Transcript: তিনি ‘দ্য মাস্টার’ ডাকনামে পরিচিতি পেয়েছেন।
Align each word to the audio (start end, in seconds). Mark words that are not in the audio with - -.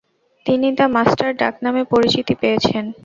তিনি 0.45 0.67
‘দ্য 0.77 0.85
মাস্টার’ 0.95 1.29
ডাকনামে 1.41 1.83
পরিচিতি 1.91 2.33
পেয়েছেন। 2.41 2.85